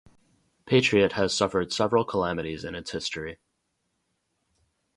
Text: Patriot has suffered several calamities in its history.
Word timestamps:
Patriot 0.65 1.11
has 1.11 1.31
suffered 1.31 1.71
several 1.71 2.03
calamities 2.03 2.63
in 2.63 2.73
its 2.73 2.89
history. 2.89 3.37